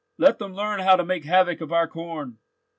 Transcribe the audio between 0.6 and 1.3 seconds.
how to make